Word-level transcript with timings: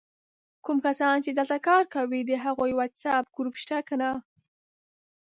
کوم 0.65 0.77
کسان 0.85 1.15
چې 1.23 1.29
دلته 1.39 1.57
کار 1.67 1.83
کوي 1.95 2.21
د 2.25 2.31
هغوي 2.43 2.73
وټس 2.75 3.03
آپ 3.17 3.25
ګروپ 3.35 3.55
سته 3.63 3.77
که 3.87 3.95
یا؟! 4.01 4.11